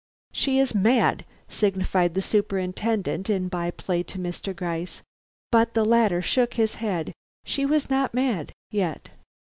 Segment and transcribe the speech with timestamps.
[0.31, 4.55] "She is mad," signified the Superintendent in by play to Mr.
[4.55, 5.03] Gryce.
[5.51, 7.13] But the latter shook his head;
[7.45, 9.09] she was not mad yet.